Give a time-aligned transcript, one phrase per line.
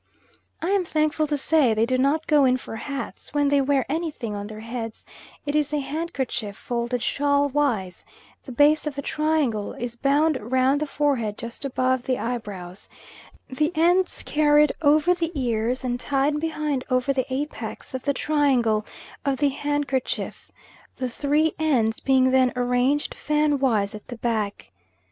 [0.63, 3.85] I am thankful to say they do not go in for hats; when they wear
[3.87, 5.05] anything on their heads
[5.45, 8.03] it is a handkerchief folded shawl wise;
[8.47, 12.89] the base of the triangle is bound round the forehead just above the eyebrows,
[13.47, 18.13] the ends carried round over the ears and tied behind over the apex of the
[18.15, 18.83] triangle
[19.23, 20.51] of the handkerchief,
[20.95, 24.71] the three ends being then arranged fan wise at the back.